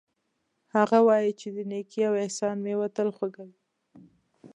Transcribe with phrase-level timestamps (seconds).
[0.75, 3.59] هغه وایي چې د نیکۍ او احسان میوه تل خوږه وي